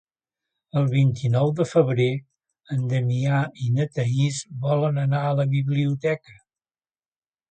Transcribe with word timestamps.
El 0.79 0.85
vint-i-nou 0.93 1.51
de 1.59 1.65
febrer 1.71 2.07
en 2.77 2.87
Damià 2.93 3.41
i 3.65 3.69
na 3.75 3.87
Thaís 3.97 4.41
volen 4.65 4.97
anar 5.05 5.23
a 5.27 5.35
la 5.41 5.47
biblioteca. 5.55 6.39